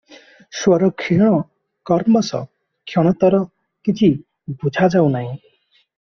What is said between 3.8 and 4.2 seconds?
କିଛି